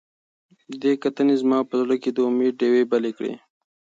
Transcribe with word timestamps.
دې 0.81 0.93
کتنې 1.03 1.35
زما 1.41 1.59
په 1.69 1.73
زړه 1.81 1.95
کې 2.01 2.09
د 2.13 2.17
امید 2.29 2.53
ډیوې 2.59 2.83
بلې 2.91 3.11
کړې. 3.17 3.33